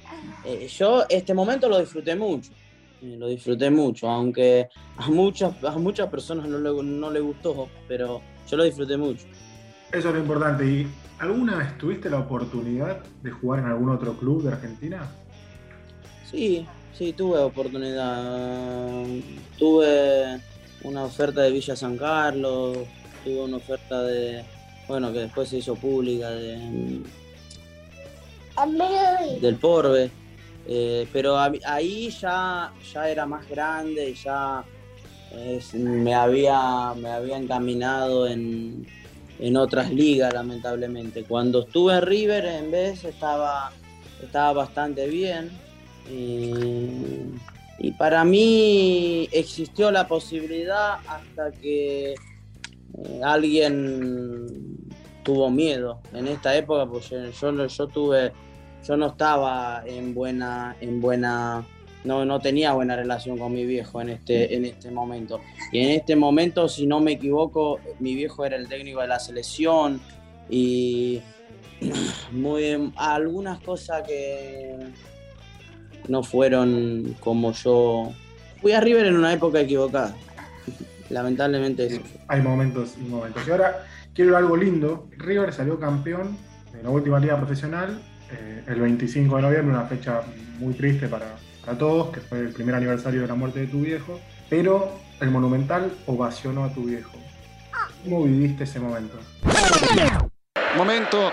yo 0.67 1.05
este 1.09 1.33
momento 1.33 1.69
lo 1.69 1.79
disfruté 1.79 2.15
mucho 2.15 2.51
lo 3.03 3.27
disfruté 3.27 3.69
mucho, 3.69 4.09
aunque 4.09 4.69
a 4.97 5.09
muchas, 5.09 5.61
a 5.63 5.77
muchas 5.77 6.09
personas 6.09 6.47
no 6.47 6.57
le, 6.59 6.83
no 6.83 7.11
le 7.11 7.19
gustó, 7.19 7.69
pero 7.87 8.21
yo 8.49 8.57
lo 8.57 8.63
disfruté 8.63 8.97
mucho. 8.97 9.25
Eso 9.91 10.09
es 10.09 10.15
lo 10.15 10.19
importante. 10.21 10.65
¿Y 10.65 10.87
alguna 11.19 11.57
vez 11.57 11.77
tuviste 11.77 12.09
la 12.09 12.19
oportunidad 12.19 13.03
de 13.21 13.31
jugar 13.31 13.59
en 13.59 13.65
algún 13.65 13.89
otro 13.89 14.13
club 14.17 14.43
de 14.43 14.53
Argentina? 14.53 15.07
Sí, 16.29 16.65
sí, 16.97 17.13
tuve 17.13 17.39
oportunidad. 17.39 19.05
Tuve 19.57 20.39
una 20.83 21.03
oferta 21.03 21.41
de 21.41 21.51
Villa 21.51 21.75
San 21.75 21.97
Carlos, 21.97 22.77
tuve 23.23 23.41
una 23.41 23.57
oferta 23.57 24.01
de, 24.03 24.43
bueno, 24.87 25.11
que 25.11 25.19
después 25.19 25.49
se 25.49 25.57
hizo 25.57 25.75
pública 25.75 26.29
de 26.31 27.01
del 29.41 29.55
Porbe 29.55 30.11
eh, 30.65 31.07
pero 31.11 31.37
ahí 31.37 32.09
ya, 32.09 32.71
ya 32.93 33.09
era 33.09 33.25
más 33.25 33.47
grande 33.49 34.11
y 34.11 34.13
ya 34.13 34.63
me, 35.73 36.13
había, 36.13 36.93
me 36.95 37.09
había 37.09 37.37
encaminado 37.37 38.27
en, 38.27 38.87
otras 39.57 39.91
ligas, 39.91 40.33
lamentablemente. 40.33 41.23
Cuando 41.23 41.63
estuve 41.63 41.95
en 41.95 42.01
River, 42.03 42.45
en 42.45 42.71
vez, 42.71 43.03
estaba, 43.03 43.71
estaba 44.23 44.53
bastante 44.53 45.07
bien. 45.07 45.51
Y, 46.09 47.91
para 47.97 48.23
mí 48.23 49.27
existió 49.33 49.91
la 49.91 50.07
posibilidad 50.07 50.99
hasta 51.05 51.51
que 51.51 52.15
alguien 53.23 54.47
tuvo 55.23 55.49
miedo. 55.49 56.01
En 56.13 56.27
esta 56.27 56.55
época, 56.55 56.85
pues 56.85 57.09
yo, 57.09 57.67
yo 57.67 57.87
tuve 57.87 58.31
yo 58.85 58.97
no 58.97 59.07
estaba 59.07 59.83
en 59.85 60.13
buena, 60.13 60.75
en 60.81 60.99
buena, 60.99 61.65
no, 62.03 62.25
no 62.25 62.39
tenía 62.39 62.73
buena 62.73 62.95
relación 62.95 63.37
con 63.37 63.53
mi 63.53 63.65
viejo 63.65 64.01
en 64.01 64.09
este, 64.09 64.55
en 64.55 64.65
este 64.65 64.91
momento. 64.91 65.39
Y 65.71 65.79
en 65.79 65.91
este 65.91 66.15
momento, 66.15 66.67
si 66.67 66.85
no 66.85 66.99
me 66.99 67.13
equivoco, 67.13 67.79
mi 67.99 68.13
viejo 68.13 68.45
era 68.45 68.57
el 68.57 68.67
técnico 68.67 69.01
de 69.01 69.07
la 69.07 69.19
selección 69.19 70.01
y 70.49 71.21
muy, 72.31 72.91
algunas 72.97 73.59
cosas 73.61 74.05
que 74.05 74.77
no 76.09 76.23
fueron 76.23 77.15
como 77.21 77.53
yo. 77.53 78.11
Fui 78.61 78.73
a 78.73 78.81
River 78.81 79.05
en 79.05 79.15
una 79.15 79.33
época 79.33 79.61
equivocada. 79.61 80.15
Lamentablemente 81.13 81.85
eso. 81.85 82.01
Hay 82.27 82.41
momentos 82.41 82.95
y 82.97 83.07
momentos. 83.07 83.47
Y 83.47 83.51
ahora 83.51 83.85
quiero 84.13 84.35
algo 84.35 84.57
lindo. 84.57 85.07
River 85.17 85.53
salió 85.53 85.79
campeón 85.79 86.37
en 86.73 86.83
la 86.83 86.89
última 86.89 87.19
liga 87.19 87.37
profesional 87.37 88.01
eh, 88.31 88.63
el 88.67 88.81
25 88.81 89.35
de 89.35 89.41
noviembre, 89.43 89.75
una 89.75 89.85
fecha 89.85 90.21
muy 90.57 90.73
triste 90.73 91.07
para, 91.07 91.35
todos, 91.77 92.11
que 92.11 92.19
fue 92.19 92.39
el 92.39 92.49
primer 92.49 92.75
aniversario 92.75 93.21
de 93.21 93.27
la 93.27 93.35
muerte 93.35 93.59
de 93.59 93.67
tu 93.67 93.81
viejo, 93.81 94.19
pero 94.49 94.91
el 95.21 95.29
Monumental 95.29 95.91
ovacionó 96.07 96.65
a 96.65 96.73
tu 96.73 96.85
viejo. 96.85 97.11
¿Cómo 98.03 98.23
viviste 98.23 98.63
ese 98.63 98.79
momento? 98.79 99.17
Momento 100.75 101.31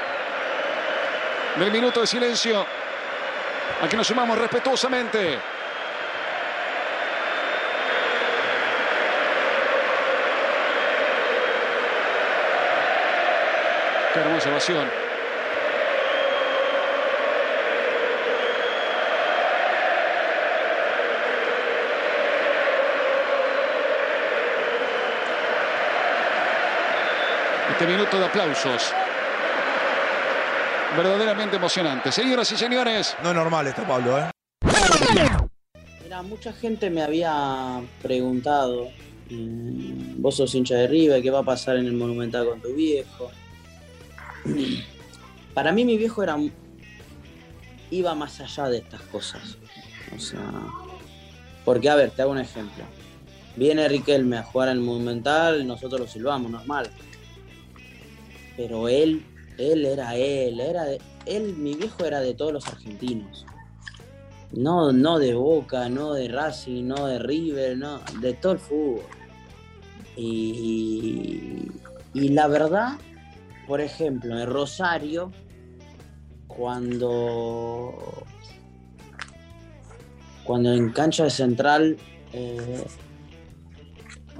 del 1.58 1.72
minuto 1.72 2.02
de 2.02 2.06
silencio. 2.06 2.64
Aquí 3.82 3.96
nos 3.96 4.06
sumamos 4.06 4.38
respetuosamente. 4.38 5.38
Qué 14.12 14.20
hermosa 14.20 14.50
ovación. 14.50 15.10
este 27.80 27.92
minuto 27.92 28.18
de 28.18 28.26
aplausos. 28.26 28.92
Verdaderamente 30.94 31.56
emocionante. 31.56 32.12
Señoras 32.12 32.52
y 32.52 32.56
señores. 32.58 33.16
No 33.22 33.30
es 33.30 33.34
normal 33.34 33.68
esto, 33.68 33.84
Pablo, 33.84 34.18
¿eh? 34.18 34.30
Mira, 36.04 36.20
mucha 36.20 36.52
gente 36.52 36.90
me 36.90 37.02
había 37.02 37.80
preguntado, 38.02 38.90
mm, 39.30 40.20
vos 40.20 40.36
sos 40.36 40.54
hincha 40.54 40.74
de 40.74 40.88
River, 40.88 41.22
¿qué 41.22 41.30
va 41.30 41.38
a 41.38 41.42
pasar 41.42 41.76
en 41.76 41.86
el 41.86 41.94
Monumental 41.94 42.46
con 42.46 42.60
tu 42.60 42.74
viejo? 42.74 43.30
Para 45.54 45.72
mí 45.72 45.84
mi 45.84 45.96
viejo 45.96 46.22
era 46.22 46.36
iba 47.90 48.14
más 48.14 48.40
allá 48.40 48.68
de 48.68 48.78
estas 48.78 49.02
cosas. 49.02 49.58
O 50.16 50.18
sea, 50.18 50.40
porque 51.64 51.88
a 51.88 51.94
ver, 51.94 52.10
te 52.10 52.22
hago 52.22 52.32
un 52.32 52.38
ejemplo. 52.38 52.84
Viene 53.56 53.88
Riquelme 53.88 54.38
a 54.38 54.42
jugar 54.42 54.68
al 54.68 54.80
Monumental, 54.80 55.66
nosotros 55.66 56.00
lo 56.00 56.06
silbamos, 56.06 56.50
normal 56.50 56.90
pero 58.60 58.88
él, 58.88 59.24
él 59.56 59.86
era 59.86 60.16
él, 60.16 60.60
era 60.60 60.84
él, 61.24 61.56
mi 61.56 61.74
viejo 61.74 62.04
era 62.04 62.20
de 62.20 62.34
todos 62.34 62.52
los 62.52 62.66
argentinos. 62.66 63.46
No, 64.52 64.92
no 64.92 65.18
de 65.18 65.32
Boca, 65.32 65.88
no 65.88 66.12
de 66.12 66.28
Racing, 66.28 66.84
no 66.84 67.06
de 67.06 67.20
River, 67.20 67.78
no, 67.78 68.02
de 68.20 68.34
todo 68.34 68.52
el 68.52 68.58
fútbol. 68.58 69.02
Y, 70.14 71.70
y 72.12 72.28
la 72.28 72.48
verdad, 72.48 72.98
por 73.70 73.80
ejemplo, 73.80 74.36
en 74.36 74.48
Rosario, 74.48 75.30
cuando, 76.48 78.26
cuando 80.42 80.72
en 80.72 80.90
cancha 80.90 81.22
de 81.22 81.30
central 81.30 81.96
eh, 82.32 82.84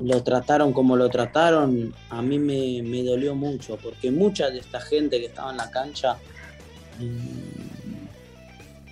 lo 0.02 0.24
trataron 0.24 0.72
como 0.72 0.96
lo 0.96 1.08
trataron, 1.10 1.94
a 2.08 2.20
mí 2.22 2.40
me, 2.40 3.04
dolió 3.04 3.36
mucho, 3.36 3.76
porque 3.76 4.10
mucha 4.10 4.50
de 4.50 4.58
esta 4.58 4.80
gente 4.80 5.20
que 5.20 5.26
estaba 5.26 5.52
en 5.52 5.58
la 5.58 5.70
cancha, 5.70 6.16
mm, 6.98 8.08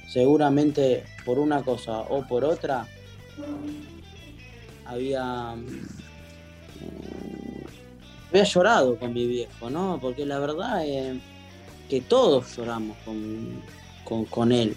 seguramente 0.08 1.02
por 1.24 1.40
una 1.40 1.64
cosa 1.64 1.98
o 1.98 2.24
por 2.28 2.44
otra, 2.44 2.86
había, 4.86 5.56
había 8.30 8.44
llorado 8.44 8.96
con 8.98 9.12
mi 9.12 9.26
viejo, 9.26 9.70
¿no? 9.70 9.98
Porque 10.00 10.26
la 10.26 10.38
verdad 10.38 10.86
es 10.86 11.16
que 11.88 12.00
todos 12.00 12.56
lloramos 12.56 12.96
con, 13.04 13.62
con, 14.04 14.24
con 14.26 14.52
él, 14.52 14.76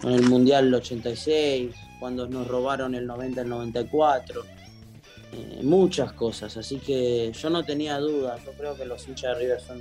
con 0.00 0.12
el 0.12 0.22
Mundial 0.22 0.66
del 0.66 0.74
86, 0.74 1.74
cuando 1.98 2.26
nos 2.26 2.46
robaron 2.46 2.94
el 2.94 3.06
90, 3.06 3.42
el 3.42 3.48
94 3.48 4.44
eh, 5.32 5.60
muchas 5.62 6.12
cosas, 6.12 6.58
así 6.58 6.76
que 6.76 7.32
yo 7.32 7.48
no 7.48 7.64
tenía 7.64 7.98
dudas, 7.98 8.44
yo 8.44 8.52
creo 8.52 8.76
que 8.76 8.84
los 8.84 9.08
hinchas 9.08 9.34
de 9.34 9.42
River 9.42 9.60
son, 9.62 9.80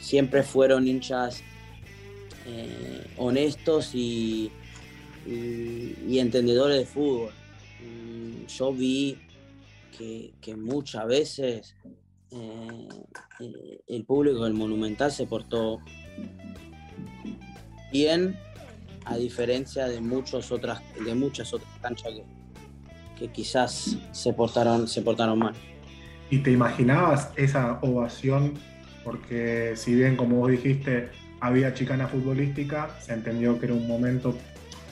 siempre 0.00 0.42
fueron 0.42 0.86
hinchas 0.86 1.42
eh, 2.46 3.06
honestos 3.16 3.94
y, 3.94 4.52
y, 5.26 6.18
entendedores 6.18 6.78
de 6.78 6.84
fútbol. 6.84 7.32
Mm, 7.80 8.46
yo 8.46 8.72
vi 8.74 9.16
que, 9.98 10.56
muchas 10.56 11.06
veces 11.06 11.76
eh, 12.30 12.88
el 13.86 14.04
público 14.04 14.44
del 14.44 14.54
Monumental 14.54 15.10
se 15.10 15.26
portó 15.26 15.80
bien 17.92 18.38
a 19.04 19.16
diferencia 19.16 19.86
de, 19.88 20.00
muchos 20.00 20.52
otras, 20.52 20.82
de 21.04 21.14
muchas 21.14 21.52
otras 21.52 21.70
canchas 21.80 22.12
que, 22.12 22.24
que 23.18 23.32
quizás 23.32 23.96
se 24.12 24.32
portaron, 24.32 24.86
se 24.86 25.02
portaron 25.02 25.38
mal. 25.38 25.54
¿Y 26.30 26.38
te 26.38 26.50
imaginabas 26.50 27.30
esa 27.36 27.78
ovación? 27.82 28.54
Porque 29.02 29.72
si 29.76 29.94
bien, 29.94 30.16
como 30.16 30.36
vos 30.36 30.50
dijiste, 30.50 31.08
había 31.40 31.72
chicana 31.72 32.06
futbolística, 32.06 32.90
se 33.00 33.14
entendió 33.14 33.58
que 33.58 33.66
era 33.66 33.74
un 33.74 33.88
momento 33.88 34.36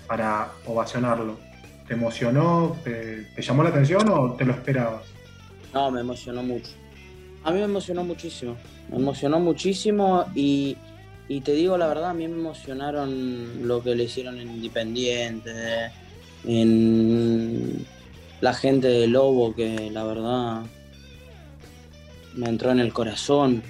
para 0.06 0.52
ovacionarlo. 0.64 1.45
¿Te 1.86 1.94
emocionó? 1.94 2.76
¿Te, 2.82 3.26
llamó 3.38 3.62
la 3.62 3.70
atención 3.70 4.08
o 4.08 4.32
te 4.34 4.44
lo 4.44 4.52
esperabas? 4.52 5.04
No, 5.72 5.90
me 5.90 6.00
emocionó 6.00 6.42
mucho. 6.42 6.70
A 7.44 7.52
mí 7.52 7.58
me 7.58 7.64
emocionó 7.64 8.02
muchísimo. 8.02 8.56
Me 8.90 8.96
emocionó 8.96 9.38
muchísimo 9.38 10.24
y, 10.34 10.76
y 11.28 11.40
te 11.42 11.52
digo 11.52 11.78
la 11.78 11.86
verdad, 11.86 12.10
a 12.10 12.14
mí 12.14 12.26
me 12.26 12.38
emocionaron 12.38 13.68
lo 13.68 13.82
que 13.82 13.94
le 13.94 14.04
hicieron 14.04 14.38
en 14.38 14.50
Independiente, 14.50 15.90
en 16.44 17.86
la 18.40 18.52
gente 18.52 18.88
de 18.88 19.06
Lobo, 19.06 19.54
que 19.54 19.90
la 19.90 20.04
verdad 20.04 20.62
me 22.34 22.48
entró 22.48 22.70
en 22.72 22.80
el 22.80 22.92
corazón. 22.92 23.62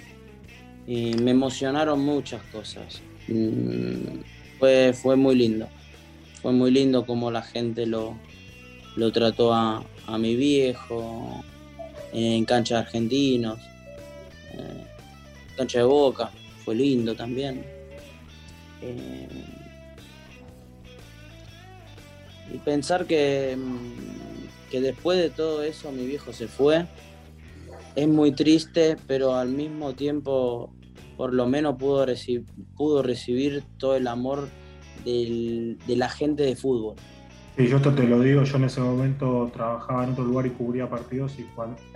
Y 0.87 1.15
me 1.15 1.33
emocionaron 1.33 2.01
muchas 2.01 2.41
cosas. 2.45 3.03
Mm, 3.29 4.21
fue, 4.59 4.93
fue 4.95 5.17
muy 5.17 5.35
lindo. 5.35 5.69
Fue 6.47 6.53
muy 6.53 6.71
lindo 6.71 7.05
como 7.05 7.33
la 7.33 7.43
gente 7.43 7.87
lo, 7.87 8.17
lo 8.95 9.11
trató 9.11 9.53
a, 9.53 9.85
mi 10.17 10.37
viejo, 10.37 11.43
en 12.13 12.45
cancha 12.45 12.77
de 12.77 12.81
argentinos, 12.83 13.59
eh, 14.53 14.87
cancha 15.57 15.81
de 15.81 15.85
boca, 15.87 16.31
fue 16.65 16.77
lindo 16.77 17.17
también. 17.17 17.65
Eh, 18.81 19.27
y 22.55 22.59
pensar 22.59 23.07
que, 23.07 23.57
mm, 23.59 24.71
que 24.71 24.81
después 24.81 25.19
de 25.19 25.31
todo 25.31 25.65
eso 25.65 25.91
mi 25.91 26.07
viejo 26.07 26.33
se 26.33 26.47
fue, 26.47 26.87
es 27.97 28.07
muy 28.07 28.31
triste, 28.31 28.97
pero 29.09 29.35
al 29.35 29.49
mismo 29.49 29.95
tiempo 29.95 30.73
por 31.17 31.35
lo 31.35 31.49
menos 31.49 31.77
pudo, 31.77 32.07
pudo 32.77 33.03
recibir 33.03 33.65
todo 33.79 33.97
el 33.97 34.07
amor 34.07 34.49
de 35.07 35.97
la 35.97 36.09
gente 36.09 36.43
de 36.43 36.57
fútbol. 36.57 36.97
Sí, 37.57 37.69
yo 37.69 37.79
esto 37.79 37.95
te 37.95 38.05
lo 38.05 38.21
digo, 38.21 38.43
yo 38.43 38.57
en 38.59 38.65
ese 38.65 38.81
momento 38.83 39.51
trabajaba 39.55 40.05
en 40.05 40.11
otro 40.11 40.25
lugar 40.25 40.47
y 40.47 40.51
cubría 40.51 40.91
partidos 40.91 41.39
y 41.39 41.47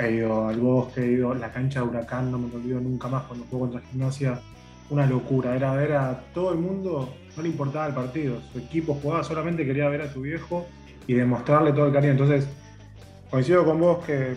he 0.03 0.13
ido 0.13 0.49
al 0.49 0.59
bosque, 0.59 1.03
he 1.03 1.13
ido 1.13 1.33
a 1.33 1.35
la 1.35 1.53
cancha 1.53 1.81
de 1.81 1.87
Huracán, 1.87 2.33
no 2.33 2.39
me 2.39 2.55
olvido 2.55 2.81
nunca 2.81 3.09
más 3.09 3.25
cuando 3.25 3.45
juego 3.47 3.69
contra 3.69 3.87
Gimnasia, 3.91 4.41
una 4.89 5.05
locura, 5.05 5.55
era 5.55 5.75
ver 5.75 5.93
a 5.93 6.25
todo 6.33 6.53
el 6.53 6.59
mundo, 6.61 7.13
no 7.37 7.43
le 7.43 7.49
importaba 7.51 7.89
el 7.89 7.95
partido, 7.95 8.39
su 8.53 8.59
equipo 8.59 8.95
jugaba, 9.03 9.23
solamente 9.23 9.67
quería 9.67 9.89
ver 9.91 10.01
a 10.01 10.13
tu 10.13 10.23
viejo 10.23 10.67
y 11.07 11.13
demostrarle 11.13 11.73
todo 11.73 11.89
el 11.89 11.93
cariño. 11.93 12.13
Entonces, 12.13 12.49
coincido 13.31 13.65
con 13.65 13.81
vos 13.81 14.03
que 14.05 14.37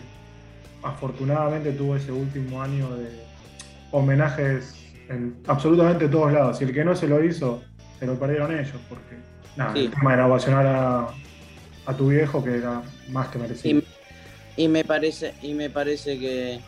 afortunadamente 0.83 1.71
tuvo 1.71 1.95
ese 1.95 2.11
último 2.11 2.61
año 2.61 2.93
de 2.97 3.09
homenajes 3.91 4.75
en 5.09 5.37
absolutamente 5.47 6.09
todos 6.09 6.33
lados. 6.33 6.61
Y 6.61 6.65
el 6.65 6.73
que 6.73 6.83
no 6.83 6.95
se 6.95 7.07
lo 7.07 7.23
hizo, 7.23 7.61
se 7.99 8.05
lo 8.05 8.19
perdieron 8.19 8.51
ellos, 8.51 8.75
porque 8.89 9.15
nada, 9.55 9.73
el 9.77 9.89
tema 9.89 10.13
era 10.13 10.27
ovacionar 10.27 10.65
a, 11.85 11.93
tu 11.97 12.09
viejo, 12.09 12.43
que 12.43 12.57
era 12.57 12.81
más 13.09 13.27
que 13.27 13.39
merecido. 13.39 13.81
Y, 14.55 14.67
me 14.67 14.83
parece, 14.83 15.33
y 15.41 15.53
me 15.53 15.69
parece 15.69 16.19
que, 16.19 16.59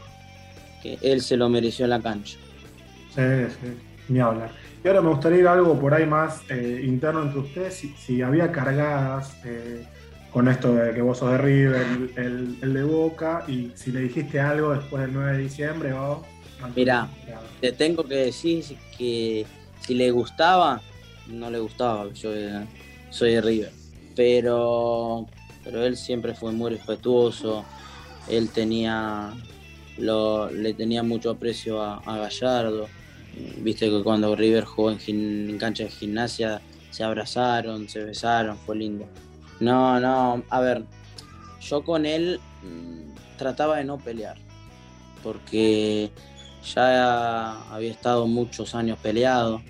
que, 0.81 0.97
él 1.01 1.21
se 1.21 1.37
lo 1.37 1.49
mereció 1.49 1.85
en 1.85 1.91
la 1.91 2.01
cancha. 2.01 2.37
Sí, 3.15 3.21
sí, 3.61 3.77
ni 4.09 4.19
hablar. 4.19 4.49
Y 4.83 4.87
ahora 4.87 5.01
me 5.01 5.09
gustaría 5.09 5.39
ir 5.39 5.47
a 5.47 5.53
algo 5.53 5.79
por 5.79 5.93
ahí 5.93 6.05
más 6.05 6.41
eh, 6.49 6.83
interno 6.85 7.23
entre 7.23 7.39
ustedes, 7.39 7.83
si, 7.97 8.21
había 8.21 8.51
cargadas 8.51 9.35
eh, 9.43 9.83
con 10.31 10.47
esto 10.47 10.75
de 10.75 10.93
que 10.93 11.01
vos 11.01 11.17
sos 11.17 11.31
de 11.31 11.37
River, 11.39 11.85
el, 12.17 12.57
el, 12.61 12.73
de 12.73 12.83
Boca, 12.83 13.43
y 13.47 13.71
si 13.73 13.91
le 13.91 14.01
dijiste 14.01 14.39
algo 14.39 14.73
después 14.73 15.01
del 15.01 15.13
9 15.13 15.31
de 15.31 15.37
diciembre 15.39 15.93
o... 15.93 16.23
Mira, 16.75 17.09
te 17.61 17.71
tengo 17.71 18.03
que 18.03 18.15
decir 18.15 18.63
que 18.97 19.45
si 19.79 19.95
le 19.95 20.11
gustaba, 20.11 20.81
no 21.27 21.49
le 21.49 21.59
gustaba, 21.59 22.11
yo 22.13 22.31
soy 23.09 23.33
de 23.33 23.41
River. 23.41 23.71
Pero, 24.15 25.25
pero 25.63 25.85
él 25.85 25.97
siempre 25.97 26.33
fue 26.33 26.51
muy 26.51 26.71
respetuoso, 26.71 27.65
él 28.29 28.49
tenía, 28.49 29.33
lo, 29.97 30.49
le 30.49 30.73
tenía 30.73 31.03
mucho 31.03 31.31
aprecio 31.31 31.81
a, 31.81 32.01
Gallardo. 32.05 32.87
Viste 33.57 33.89
que 33.89 34.01
cuando 34.01 34.35
River 34.35 34.63
jugó 34.63 34.91
en, 34.91 35.57
cancha 35.57 35.83
de 35.83 35.89
gimnasia 35.89 36.61
se 36.91 37.03
abrazaron, 37.03 37.89
se 37.89 38.03
besaron, 38.03 38.57
fue 38.65 38.77
lindo. 38.77 39.05
No, 39.59 39.99
no, 39.99 40.43
a 40.49 40.59
ver, 40.61 40.83
yo 41.61 41.83
con 41.83 42.05
él 42.05 42.39
mm, 42.63 43.37
trataba 43.37 43.77
de 43.77 43.83
no 43.83 43.97
pelear, 43.97 44.37
porque 45.21 46.11
ya 46.73 47.61
había 47.71 47.91
estado 47.91 48.27
muchos 48.27 48.75
años 48.75 48.97
peleado. 48.99 49.61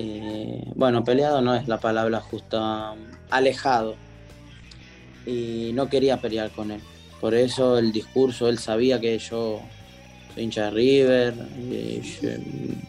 Eh, 0.00 0.62
bueno, 0.76 1.02
peleado 1.02 1.42
no 1.42 1.56
es 1.56 1.66
la 1.66 1.80
palabra 1.80 2.20
justa, 2.20 2.94
alejado. 3.30 3.96
Y 5.26 5.72
no 5.74 5.88
quería 5.88 6.18
pelear 6.18 6.52
con 6.52 6.70
él. 6.70 6.80
Por 7.20 7.34
eso 7.34 7.78
el 7.78 7.90
discurso, 7.90 8.48
él 8.48 8.58
sabía 8.58 9.00
que 9.00 9.18
yo 9.18 9.60
soy 10.32 10.44
hincha 10.44 10.66
de 10.66 10.70
River. 10.70 11.34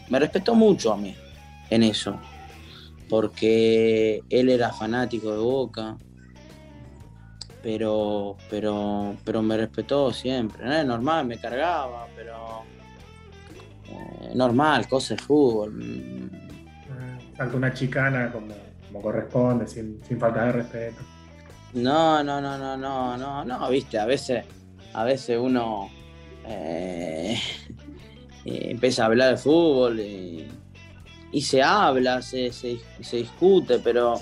me 0.08 0.18
respetó 0.20 0.54
mucho 0.54 0.92
a 0.92 0.96
mí 0.96 1.16
en 1.68 1.82
eso. 1.82 2.16
Porque 3.08 4.22
él 4.30 4.48
era 4.48 4.72
fanático 4.72 5.32
de 5.32 5.38
Boca. 5.38 5.96
Pero, 7.60 8.36
pero, 8.48 9.16
pero 9.24 9.42
me 9.42 9.56
respetó 9.56 10.12
siempre. 10.12 10.84
normal, 10.84 11.26
me 11.26 11.38
cargaba, 11.38 12.06
pero 12.14 12.62
eh, 13.86 14.30
normal, 14.32 14.86
cosa 14.88 15.16
de 15.16 15.22
fútbol. 15.22 16.29
Salta 17.40 17.56
una 17.56 17.72
chicana 17.72 18.30
como, 18.30 19.00
corresponde, 19.00 19.66
sin, 19.66 19.98
falta 20.18 20.44
de 20.44 20.52
respeto. 20.52 21.00
No, 21.72 22.22
no, 22.22 22.38
no, 22.38 22.58
no, 22.58 22.76
no, 22.76 23.16
no, 23.16 23.44
no, 23.46 23.70
viste, 23.70 23.98
a 23.98 24.04
veces, 24.04 24.44
a 24.92 25.04
veces 25.04 25.38
uno 25.40 25.88
eh, 26.46 27.38
eh, 28.44 28.66
empieza 28.68 29.04
a 29.04 29.06
hablar 29.06 29.30
de 29.30 29.36
fútbol 29.38 30.00
y, 30.00 30.50
se 31.40 31.62
habla, 31.62 32.20
se, 32.20 32.50
discute, 33.10 33.78
pero, 33.78 34.20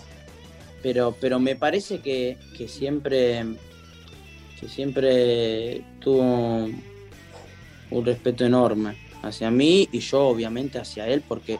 pero, 0.80 1.16
pero 1.20 1.40
me 1.40 1.56
parece 1.56 1.98
que, 1.98 2.38
que 2.56 2.68
siempre 2.68 3.44
que 4.60 4.68
siempre 4.68 5.82
tuvo 5.98 6.68
un 7.90 8.06
respeto 8.06 8.44
enorme 8.44 8.96
hacia 9.24 9.50
mí 9.50 9.88
y 9.90 9.98
yo 9.98 10.28
obviamente 10.28 10.78
hacia 10.78 11.08
él, 11.08 11.24
porque, 11.26 11.58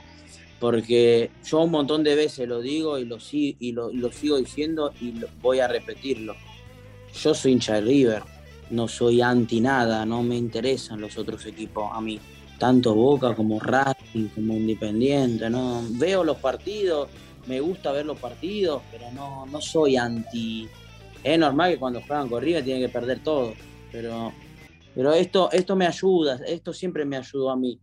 porque 0.60 1.30
yo 1.44 1.60
un 1.60 1.70
montón 1.70 2.02
de 2.02 2.14
veces 2.14 2.48
lo 2.48 2.60
digo 2.60 2.98
y 2.98 3.04
lo, 3.04 3.18
y 3.32 3.72
lo, 3.72 4.12
sigo 4.12 4.36
diciendo 4.36 4.92
y 5.00 5.14
voy 5.40 5.60
a 5.60 5.68
repetirlo. 5.68 6.34
Yo 7.14 7.34
soy 7.34 7.52
hincha 7.52 7.74
de 7.74 7.80
River, 7.82 8.22
no 8.70 8.88
soy 8.88 9.20
anti 9.20 9.60
nada, 9.60 10.04
no 10.04 10.22
me 10.22 10.36
interesan 10.36 11.00
los 11.00 11.16
otros 11.16 11.46
equipos 11.46 11.88
a 11.92 12.00
mí, 12.00 12.20
tanto 12.58 12.94
Boca 12.94 13.34
como 13.34 13.58
Racing, 13.60 14.28
como 14.34 14.54
Independiente, 14.54 15.48
no 15.48 15.82
veo 15.92 16.24
los 16.24 16.38
partidos, 16.38 17.08
me 17.46 17.60
gusta 17.60 17.92
ver 17.92 18.06
los 18.06 18.18
partidos, 18.18 18.82
pero 18.90 19.10
no, 19.12 19.46
no 19.46 19.60
soy 19.60 19.96
anti. 19.96 20.68
Es 21.24 21.38
normal 21.38 21.72
que 21.72 21.78
cuando 21.78 22.00
juegan 22.02 22.28
con 22.28 22.42
River 22.42 22.64
tienen 22.64 22.82
que 22.82 22.92
perder 22.92 23.22
todo, 23.22 23.54
pero 23.90 24.32
pero 24.98 25.12
esto, 25.12 25.48
esto 25.52 25.76
me 25.76 25.86
ayuda, 25.86 26.40
esto 26.44 26.72
siempre 26.72 27.04
me 27.04 27.16
ayudó 27.16 27.50
a 27.50 27.56
mí. 27.56 27.78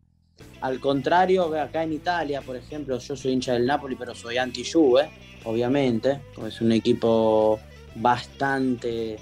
Al 0.62 0.80
contrario, 0.80 1.54
acá 1.60 1.84
en 1.84 1.94
Italia, 1.94 2.42
por 2.42 2.56
ejemplo, 2.56 2.98
yo 2.98 3.16
soy 3.16 3.34
hincha 3.34 3.54
del 3.54 3.66
Napoli, 3.66 3.96
pero 3.96 4.16
soy 4.16 4.38
anti-Juve, 4.38 5.10
obviamente, 5.44 6.22
es 6.46 6.62
un 6.62 6.72
equipo 6.72 7.60
bastante 7.96 9.18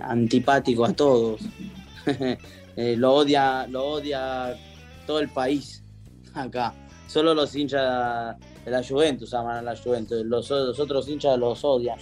antipático 0.00 0.84
a 0.84 0.92
todos. 0.92 1.40
Eh, 2.80 2.94
lo, 2.96 3.12
odia, 3.12 3.66
lo 3.66 3.84
odia 3.84 4.56
todo 5.04 5.18
el 5.18 5.28
país 5.30 5.82
acá. 6.32 6.72
Solo 7.08 7.34
los 7.34 7.56
hinchas 7.56 8.36
de 8.64 8.70
la 8.70 8.84
Juventus 8.84 9.34
aman 9.34 9.56
a 9.56 9.62
la 9.62 9.76
Juventus, 9.76 10.24
los, 10.24 10.48
otros 10.52 11.08
hinchas 11.08 11.36
los 11.36 11.64
odian. 11.64 11.98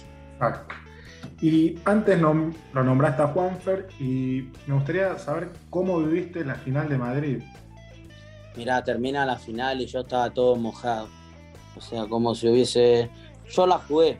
Y 1.41 1.79
antes 1.83 2.21
lo 2.21 2.53
nombraste 2.73 3.23
a 3.23 3.27
Juanfer 3.29 3.87
y 3.99 4.49
me 4.67 4.75
gustaría 4.75 5.17
saber 5.17 5.49
cómo 5.71 5.97
viviste 5.97 6.45
la 6.45 6.53
final 6.53 6.87
de 6.89 6.97
Madrid. 6.99 7.41
Mirá, 8.57 8.83
termina 8.83 9.25
la 9.25 9.37
final 9.37 9.81
y 9.81 9.85
yo 9.85 9.99
estaba 9.99 10.29
todo 10.31 10.55
mojado. 10.55 11.07
O 11.77 11.81
sea, 11.81 12.07
como 12.07 12.33
si 12.33 12.49
hubiese... 12.49 13.09
Yo 13.49 13.67
la 13.67 13.77
jugué, 13.77 14.17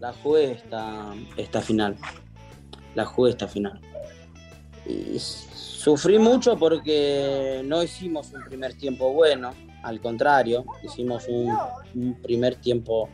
la 0.00 0.12
jugué 0.12 0.52
esta, 0.52 1.12
esta 1.36 1.60
final. 1.60 1.96
La 2.94 3.04
jugué 3.04 3.30
esta 3.30 3.48
final. 3.48 3.80
Y 4.86 5.18
sufrí 5.18 6.18
mucho 6.18 6.56
porque 6.56 7.62
no 7.64 7.82
hicimos 7.82 8.32
un 8.32 8.44
primer 8.44 8.74
tiempo 8.74 9.12
bueno. 9.12 9.52
al 9.82 10.00
contrario, 10.00 10.64
hicimos 10.84 11.26
un, 11.28 11.52
un 11.94 12.14
primer 12.22 12.54
tiempo 12.56 13.08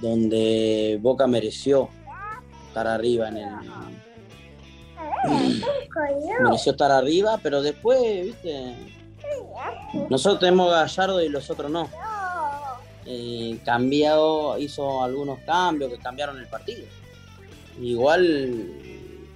donde 0.00 0.98
Boca 1.00 1.26
mereció 1.26 1.88
estar 2.68 2.86
arriba 2.86 3.28
en 3.28 3.36
el, 3.36 3.50
mereció 6.42 6.72
estar 6.72 6.90
arriba, 6.90 7.38
pero 7.42 7.62
después, 7.62 8.00
viste, 8.24 8.74
nosotros 10.10 10.40
tenemos 10.40 10.70
Gallardo 10.70 11.22
y 11.22 11.28
los 11.28 11.48
otros 11.50 11.70
no. 11.70 11.88
Eh, 13.04 13.58
cambiado, 13.64 14.56
hizo 14.58 15.02
algunos 15.02 15.40
cambios 15.40 15.90
que 15.92 15.98
cambiaron 15.98 16.38
el 16.38 16.46
partido. 16.46 16.84
Igual, 17.80 18.70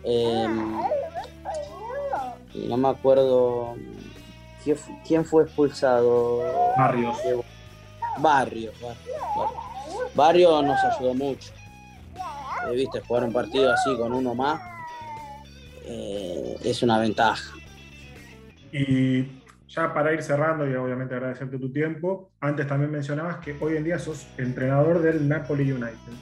eh, 0.04 0.46
no 2.54 2.76
me 2.76 2.88
acuerdo 2.88 3.74
quién, 4.62 4.76
fu- 4.76 4.98
quién 5.06 5.24
fue 5.24 5.44
expulsado. 5.44 6.42
Barrios. 6.76 7.16
Barrio, 8.18 8.72
Barrio, 8.80 9.52
Barrio 10.14 10.62
nos 10.62 10.78
ayudó 10.84 11.12
mucho. 11.14 11.50
Eh, 12.70 12.74
Viste, 12.74 13.00
jugar 13.00 13.24
un 13.24 13.32
partido 13.32 13.72
así 13.72 13.94
con 13.96 14.12
uno 14.12 14.34
más 14.34 14.60
es 16.64 16.82
una 16.82 16.98
ventaja. 16.98 17.52
Y 18.72 19.22
ya 19.68 19.92
para 19.92 20.12
ir 20.12 20.22
cerrando 20.22 20.68
y 20.68 20.74
obviamente 20.74 21.14
agradecerte 21.14 21.58
tu 21.58 21.70
tiempo, 21.72 22.30
antes 22.40 22.66
también 22.66 22.90
mencionabas 22.90 23.36
que 23.38 23.56
hoy 23.60 23.76
en 23.76 23.84
día 23.84 23.98
sos 23.98 24.26
entrenador 24.38 25.02
del 25.02 25.26
Napoli 25.28 25.70
United. 25.72 26.12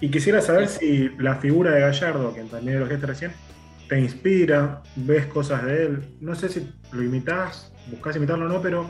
Y 0.00 0.10
quisiera 0.10 0.40
saber 0.40 0.68
si 0.68 1.10
la 1.18 1.36
figura 1.36 1.70
de 1.72 1.80
Gallardo, 1.80 2.34
que 2.34 2.42
también 2.44 2.80
lo 2.80 2.86
dijiste 2.86 3.06
recién, 3.06 3.32
te 3.88 4.00
inspira, 4.00 4.82
ves 4.96 5.26
cosas 5.26 5.64
de 5.64 5.84
él. 5.86 6.16
No 6.20 6.34
sé 6.34 6.48
si 6.48 6.72
lo 6.92 7.02
imitas, 7.02 7.72
buscas 7.90 8.16
imitarlo 8.16 8.46
o 8.46 8.48
no, 8.48 8.60
pero 8.62 8.88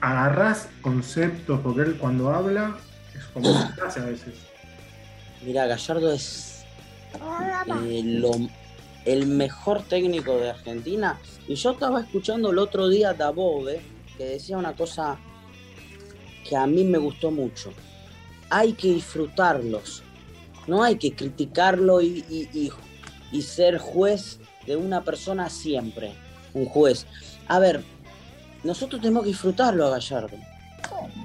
agarrás 0.00 0.68
conceptos, 0.82 1.60
porque 1.60 1.82
él 1.82 1.96
cuando 1.98 2.30
habla 2.32 2.76
es 3.16 3.24
como 3.26 3.50
una 3.50 3.68
frase 3.68 4.00
a 4.00 4.04
veces. 4.04 4.34
Mira, 5.44 5.66
Gallardo 5.66 6.12
es 6.12 6.64
eh, 7.14 8.02
lo- 8.04 8.30
el 9.04 9.26
mejor 9.26 9.82
técnico 9.82 10.36
de 10.38 10.50
Argentina. 10.50 11.18
Y 11.48 11.54
yo 11.54 11.72
estaba 11.72 12.00
escuchando 12.00 12.50
el 12.50 12.58
otro 12.58 12.88
día 12.88 13.10
a 13.10 13.14
Dabove 13.14 13.80
que 14.16 14.24
decía 14.24 14.58
una 14.58 14.74
cosa 14.74 15.18
que 16.48 16.56
a 16.56 16.66
mí 16.66 16.84
me 16.84 16.98
gustó 16.98 17.30
mucho. 17.30 17.72
Hay 18.50 18.72
que 18.72 18.88
disfrutarlos. 18.88 20.02
No 20.66 20.82
hay 20.82 20.96
que 20.96 21.14
criticarlo 21.14 22.00
y, 22.00 22.24
y- 22.28 22.70
y- 23.32 23.42
ser 23.42 23.78
juez 23.78 24.40
de 24.66 24.76
una 24.76 25.02
persona 25.04 25.48
siempre. 25.48 26.12
Un 26.52 26.66
juez. 26.66 27.06
A 27.48 27.58
ver, 27.58 27.82
nosotros 28.64 29.00
tenemos 29.00 29.22
que 29.22 29.30
disfrutarlo 29.30 29.86
a 29.86 29.90
Gallardo. 29.90 30.36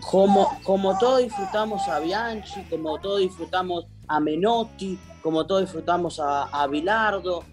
Como, 0.09 0.59
como 0.63 0.97
todos 0.97 1.23
disfrutamos 1.23 1.87
a 1.87 1.99
Bianchi, 1.99 2.63
como 2.69 2.99
todos 2.99 3.19
disfrutamos 3.21 3.85
a 4.07 4.19
Menotti, 4.19 4.97
como 5.21 5.45
todos 5.45 5.61
disfrutamos 5.61 6.19
a, 6.19 6.43
a 6.43 6.67
Bilardo, 6.67 7.43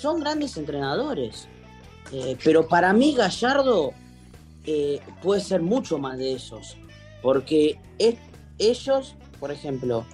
son 0.00 0.20
grandes 0.20 0.56
entrenadores. 0.56 1.48
Eh, 2.12 2.36
pero 2.42 2.66
para 2.66 2.92
mí 2.92 3.14
Gallardo 3.14 3.92
eh, 4.64 5.00
puede 5.22 5.40
ser 5.40 5.60
mucho 5.62 5.98
más 5.98 6.18
de 6.18 6.34
esos. 6.34 6.76
Porque 7.22 7.78
es- 7.98 8.16
ellos, 8.58 9.14
por 9.40 9.50
ejemplo, 9.50 10.04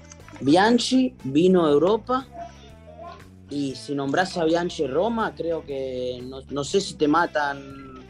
Bianchi 0.41 1.15
vino 1.25 1.67
a 1.67 1.71
Europa 1.71 2.27
y 3.51 3.75
si 3.77 3.95
nombras 3.95 4.37
a 4.37 4.45
Bianchi 4.45 4.87
Roma, 4.87 5.33
creo 5.37 5.65
que 5.65 6.19
no, 6.23 6.41
no 6.51 6.65
sé 6.65 6.81
si 6.81 6.95
te 6.95 7.07
matan 7.07 8.05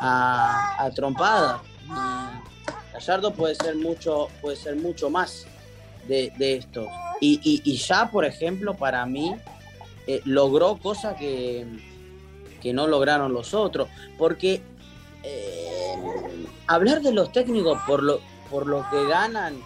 a, 0.00 0.76
a 0.84 0.90
trompada. 0.92 1.62
Gallardo 2.92 3.32
puede 3.34 3.54
ser 3.54 3.76
mucho, 3.76 4.28
puede 4.40 4.56
ser 4.56 4.76
mucho 4.76 5.10
más 5.10 5.46
de, 6.08 6.32
de 6.38 6.56
estos. 6.56 6.86
Y- 7.20 7.40
y 7.64 7.76
ya, 7.76 8.10
por 8.10 8.24
ejemplo, 8.24 8.74
para 8.74 9.04
mí, 9.06 9.34
eh, 10.06 10.20
logró 10.24 10.76
cosas 10.76 11.16
que, 11.16 11.66
que 12.60 12.72
no 12.72 12.86
lograron 12.86 13.32
los 13.32 13.54
otros. 13.54 13.88
Porque 14.18 14.62
eh, 15.22 15.94
hablar 16.66 17.02
de 17.02 17.12
los 17.12 17.32
técnicos 17.32 17.78
por 17.86 18.02
lo, 18.02 18.20
por 18.50 18.66
lo 18.66 18.84
que 18.90 19.06
ganan 19.06 19.56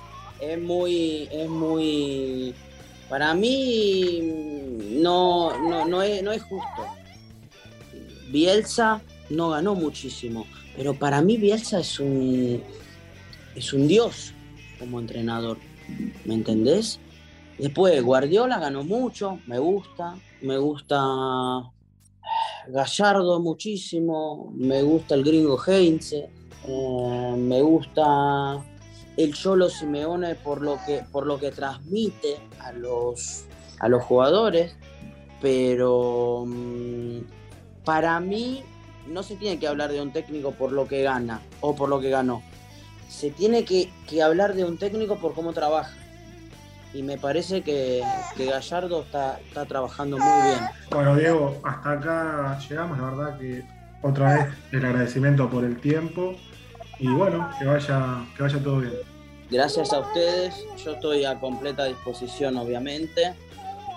es 0.40 0.60
muy, 0.60 1.28
es 1.30 1.48
muy, 1.48 2.54
para 3.08 3.34
mí 3.34 4.20
no, 5.00 5.56
no, 5.68 5.86
no 5.86 6.02
es, 6.02 6.22
no 6.22 6.32
es 6.32 6.42
justo. 6.42 6.86
Bielsa 8.30 9.00
no 9.30 9.50
ganó 9.50 9.74
muchísimo, 9.74 10.46
pero 10.76 10.94
para 10.94 11.22
mí 11.22 11.36
Bielsa 11.36 11.80
es 11.80 12.00
un, 12.00 12.62
es 13.54 13.72
un 13.72 13.86
dios 13.86 14.32
como 14.78 14.98
entrenador, 14.98 15.58
¿me 16.24 16.34
entendés? 16.34 16.98
Después 17.58 18.02
Guardiola 18.02 18.58
ganó 18.58 18.82
mucho, 18.82 19.38
me 19.46 19.58
gusta, 19.58 20.16
me 20.42 20.58
gusta 20.58 21.04
Gallardo 22.68 23.40
muchísimo, 23.40 24.52
me 24.56 24.82
gusta 24.82 25.14
el 25.14 25.22
gringo 25.22 25.58
Heinze, 25.64 26.30
eh, 26.66 27.34
me 27.36 27.62
gusta 27.62 28.64
el 29.16 29.34
Cholo 29.34 29.68
Simeone 29.68 30.34
por 30.34 30.62
lo 30.62 30.78
que, 30.84 31.04
por 31.12 31.26
lo 31.26 31.38
que 31.38 31.52
transmite 31.52 32.38
a 32.58 32.72
los, 32.72 33.44
a 33.78 33.88
los 33.88 34.02
jugadores, 34.02 34.76
pero 35.40 36.44
mm, 36.46 37.18
para 37.84 38.18
mí 38.18 38.62
no 39.06 39.22
se 39.22 39.36
tiene 39.36 39.58
que 39.58 39.68
hablar 39.68 39.92
de 39.92 40.00
un 40.00 40.12
técnico 40.12 40.52
por 40.52 40.72
lo 40.72 40.88
que 40.88 41.02
gana 41.02 41.40
o 41.60 41.76
por 41.76 41.88
lo 41.88 42.00
que 42.00 42.10
ganó. 42.10 42.42
Se 43.08 43.30
tiene 43.30 43.64
que, 43.64 43.92
que 44.08 44.22
hablar 44.22 44.54
de 44.54 44.64
un 44.64 44.78
técnico 44.78 45.16
por 45.16 45.34
cómo 45.34 45.52
trabaja. 45.52 45.94
Y 46.94 47.02
me 47.02 47.18
parece 47.18 47.62
que, 47.62 48.02
que 48.36 48.46
Gallardo 48.46 49.02
está, 49.02 49.40
está 49.46 49.66
trabajando 49.66 50.16
muy 50.16 50.42
bien. 50.48 50.60
Bueno, 50.90 51.16
Diego, 51.16 51.60
hasta 51.64 51.90
acá 51.92 52.58
llegamos. 52.68 52.98
La 52.98 53.10
verdad 53.10 53.38
que 53.38 53.64
otra 54.00 54.34
vez 54.34 54.54
el 54.72 54.84
agradecimiento 54.84 55.50
por 55.50 55.64
el 55.64 55.80
tiempo. 55.80 56.36
Y 57.00 57.08
bueno, 57.08 57.50
que 57.58 57.64
vaya, 57.64 58.24
que 58.36 58.42
vaya 58.44 58.58
todo 58.62 58.78
bien. 58.80 58.92
Gracias 59.50 59.92
a 59.92 60.00
ustedes, 60.00 60.64
yo 60.84 60.92
estoy 60.92 61.24
a 61.24 61.38
completa 61.40 61.84
disposición, 61.84 62.56
obviamente. 62.56 63.34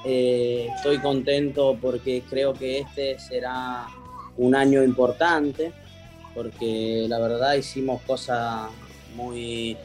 Eh, 0.05 0.67
estoy 0.75 0.99
contento 0.99 1.77
porque 1.81 2.23
creo 2.29 2.53
que 2.53 2.79
este 2.79 3.19
será 3.19 3.87
un 4.37 4.55
año 4.55 4.83
importante, 4.83 5.71
porque 6.33 7.05
la 7.07 7.19
verdad 7.19 7.55
hicimos 7.55 8.01
cosas 8.03 8.69
muy, 9.15 9.77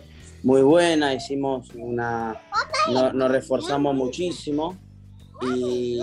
muy 0.42 0.62
buenas, 0.62 1.14
hicimos 1.16 1.68
una, 1.74 2.40
no- 2.92 3.12
nos 3.12 3.31
reforzamos 3.31 3.94
muchísimo 3.94 4.76
y, 5.42 5.98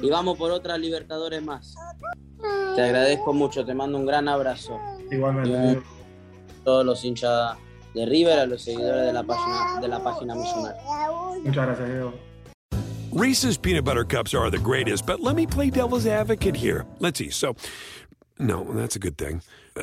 y 0.00 0.10
vamos 0.10 0.36
por 0.38 0.50
otras 0.50 0.78
Libertadores 0.78 1.42
más. 1.42 1.74
Te 2.74 2.82
agradezco 2.82 3.32
mucho, 3.32 3.64
te 3.64 3.74
mando 3.74 3.98
un 3.98 4.06
gran 4.06 4.28
abrazo 4.28 4.78
Igualmente, 5.10 5.82
todos 6.64 6.84
los 6.86 7.04
hinchas 7.04 7.56
de 7.94 8.06
River, 8.06 8.38
a 8.40 8.46
los 8.46 8.62
seguidores 8.62 9.06
de 9.06 9.12
la 9.12 9.22
página, 9.22 9.80
de 9.80 9.88
la 9.88 10.02
página 10.02 10.34
millonaria. 10.34 10.80
Muchas 11.44 11.66
gracias, 11.66 11.88
Diego. 11.88 12.14
Reese's 13.12 13.58
peanut 13.58 13.84
butter 13.84 14.04
cups 14.04 14.32
are 14.32 14.50
the 14.50 14.58
greatest, 14.58 15.04
but 15.04 15.20
let 15.20 15.36
me 15.36 15.46
play 15.46 15.68
devil's 15.70 16.06
advocate 16.06 16.56
here. 16.56 16.86
Let's 16.98 17.18
see. 17.18 17.28
So, 17.28 17.54
no, 18.38 18.64
that's 18.72 18.96
a 18.96 18.98
good 18.98 19.18
thing. 19.18 19.42
Uh, 19.76 19.82